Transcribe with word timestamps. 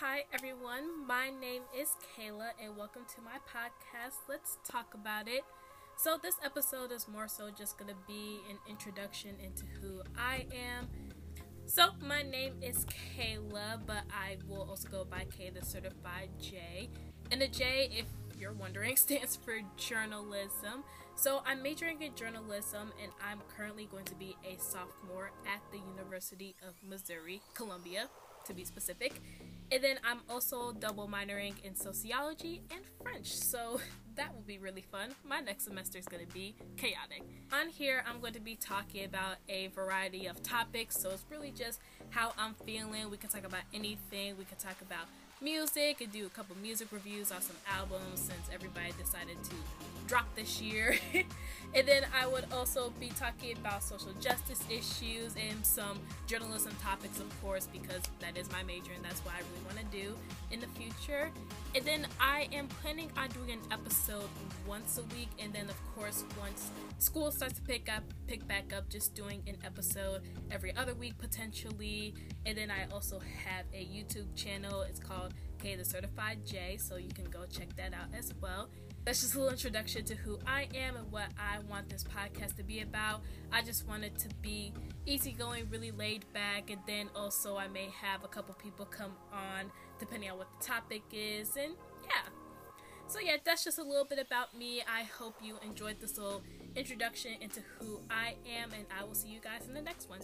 Hi 0.00 0.24
everyone, 0.30 1.06
my 1.06 1.30
name 1.30 1.62
is 1.74 1.88
Kayla 2.04 2.50
and 2.62 2.76
welcome 2.76 3.04
to 3.14 3.22
my 3.22 3.38
podcast. 3.48 4.16
Let's 4.28 4.58
talk 4.62 4.92
about 4.92 5.26
it. 5.26 5.40
So, 5.96 6.18
this 6.22 6.34
episode 6.44 6.92
is 6.92 7.08
more 7.08 7.28
so 7.28 7.48
just 7.48 7.78
going 7.78 7.88
to 7.88 7.96
be 8.06 8.40
an 8.50 8.58
introduction 8.68 9.36
into 9.42 9.64
who 9.80 10.02
I 10.14 10.44
am. 10.52 10.88
So, 11.64 11.92
my 12.06 12.20
name 12.20 12.56
is 12.60 12.84
Kayla, 12.84 13.86
but 13.86 14.02
I 14.10 14.36
will 14.46 14.66
also 14.68 14.86
go 14.90 15.06
by 15.06 15.24
K, 15.34 15.48
the 15.48 15.64
certified 15.64 16.28
J. 16.38 16.90
And 17.32 17.40
the 17.40 17.48
J, 17.48 17.88
if 17.90 18.04
you're 18.38 18.52
wondering, 18.52 18.96
stands 18.98 19.36
for 19.36 19.60
journalism. 19.78 20.84
So, 21.14 21.42
I'm 21.46 21.62
majoring 21.62 22.02
in 22.02 22.14
journalism 22.14 22.92
and 23.02 23.12
I'm 23.26 23.40
currently 23.56 23.88
going 23.90 24.04
to 24.04 24.14
be 24.14 24.36
a 24.44 24.60
sophomore 24.60 25.30
at 25.46 25.62
the 25.72 25.78
University 25.78 26.54
of 26.68 26.74
Missouri, 26.86 27.40
Columbia, 27.54 28.10
to 28.46 28.54
be 28.54 28.64
specific. 28.64 29.20
And 29.72 29.82
then 29.82 29.96
I'm 30.04 30.20
also 30.30 30.72
double 30.72 31.08
minoring 31.08 31.54
in 31.64 31.74
sociology 31.74 32.62
and 32.70 32.80
French. 33.02 33.34
So 33.34 33.80
that 34.16 34.32
will 34.34 34.44
be 34.46 34.58
really 34.58 34.84
fun. 34.92 35.10
My 35.24 35.40
next 35.40 35.64
semester 35.64 35.98
is 35.98 36.06
going 36.06 36.24
to 36.24 36.32
be 36.32 36.54
chaotic. 36.76 37.22
On 37.52 37.68
here, 37.68 38.04
I'm 38.08 38.20
going 38.20 38.34
to 38.34 38.40
be 38.40 38.54
talking 38.56 39.04
about 39.04 39.36
a 39.48 39.68
variety 39.68 40.26
of 40.26 40.42
topics. 40.42 40.96
So 41.00 41.10
it's 41.10 41.24
really 41.30 41.50
just 41.50 41.80
how 42.10 42.32
I'm 42.38 42.54
feeling. 42.64 43.10
We 43.10 43.16
can 43.16 43.28
talk 43.28 43.44
about 43.44 43.62
anything. 43.74 44.38
We 44.38 44.44
can 44.44 44.58
talk 44.58 44.80
about 44.80 45.06
music 45.40 46.00
and 46.00 46.10
do 46.12 46.26
a 46.26 46.30
couple 46.30 46.56
music 46.62 46.88
reviews 46.92 47.30
on 47.30 47.42
some 47.42 47.56
albums 47.70 48.20
since 48.20 48.48
everybody 48.54 48.92
decided 48.98 49.36
to 49.44 49.56
drop 50.06 50.34
this 50.34 50.60
year. 50.60 50.96
and 51.76 51.86
then 51.86 52.04
I 52.18 52.26
would 52.26 52.46
also 52.52 52.90
be 52.98 53.10
talking 53.10 53.54
about 53.58 53.82
social 53.82 54.12
justice 54.18 54.64
issues 54.70 55.34
and 55.36 55.64
some 55.64 56.00
journalism 56.26 56.74
topics, 56.82 57.20
of 57.20 57.42
course, 57.42 57.68
because 57.70 58.00
that 58.20 58.38
is 58.38 58.50
my 58.50 58.62
major 58.62 58.92
and 58.96 59.04
that's 59.04 59.20
what 59.20 59.34
I 59.34 59.40
really 59.40 59.62
want 59.66 59.92
to 59.92 59.98
do 59.98 60.16
in 60.50 60.60
the 60.60 60.68
future. 60.68 61.30
And 61.74 61.84
then 61.84 62.06
I 62.18 62.48
am 62.50 62.66
planning 62.68 63.10
on 63.18 63.28
doing 63.28 63.50
an 63.50 63.60
episode 63.70 64.30
once 64.66 64.96
a 64.96 65.02
week, 65.14 65.28
and 65.38 65.52
then 65.52 65.68
of 65.68 65.76
course 65.94 66.24
once 66.40 66.70
school 66.98 67.30
starts 67.30 67.56
to 67.56 67.62
pick 67.62 67.92
up, 67.94 68.02
pick 68.26 68.48
back 68.48 68.72
up, 68.74 68.88
just 68.88 69.14
doing 69.14 69.42
an 69.46 69.58
episode 69.62 70.22
every 70.50 70.74
other 70.76 70.94
week 70.94 71.18
potentially. 71.18 72.14
And 72.46 72.56
then 72.56 72.70
I 72.70 72.90
also 72.90 73.18
have 73.18 73.66
a 73.74 73.84
YouTube 73.84 74.34
channel. 74.34 74.80
It's 74.80 75.00
called 75.00 75.34
K 75.58 75.76
the 75.76 75.84
Certified 75.84 76.38
J, 76.46 76.76
so 76.76 76.96
you 76.96 77.10
can 77.10 77.24
go 77.26 77.44
check 77.50 77.74
that 77.76 77.92
out 77.92 78.08
as 78.16 78.32
well. 78.40 78.68
That's 79.04 79.20
just 79.20 79.34
a 79.34 79.38
little 79.38 79.52
introduction 79.52 80.04
to 80.06 80.16
who 80.16 80.38
I 80.46 80.68
am 80.74 80.96
and 80.96 81.12
what 81.12 81.28
I 81.38 81.58
want 81.70 81.88
this 81.88 82.04
podcast 82.04 82.56
to 82.56 82.64
be 82.64 82.80
about. 82.80 83.20
I 83.52 83.62
just 83.62 83.86
want 83.86 84.02
it 84.04 84.18
to 84.18 84.28
be 84.42 84.72
easygoing, 85.06 85.68
really 85.70 85.92
laid 85.92 86.24
back, 86.32 86.70
and 86.70 86.80
then 86.86 87.08
also 87.14 87.56
I 87.56 87.68
may 87.68 87.88
have 88.02 88.24
a 88.24 88.28
couple 88.28 88.54
people 88.54 88.84
come 88.84 89.12
on 89.32 89.70
depending 89.98 90.30
on 90.30 90.38
what 90.38 90.48
the 90.58 90.66
topic 90.66 91.02
is, 91.12 91.56
and 91.56 91.74
yeah. 92.04 92.30
So, 93.08 93.20
yeah, 93.20 93.36
that's 93.44 93.62
just 93.62 93.78
a 93.78 93.84
little 93.84 94.04
bit 94.04 94.18
about 94.18 94.58
me. 94.58 94.82
I 94.82 95.04
hope 95.04 95.36
you 95.40 95.58
enjoyed 95.64 96.00
this 96.00 96.18
little 96.18 96.42
introduction 96.74 97.34
into 97.40 97.60
who 97.78 98.00
I 98.10 98.34
am, 98.60 98.72
and 98.72 98.84
I 98.98 99.04
will 99.04 99.14
see 99.14 99.28
you 99.28 99.38
guys 99.38 99.68
in 99.68 99.74
the 99.74 99.80
next 99.80 100.10
one. 100.10 100.18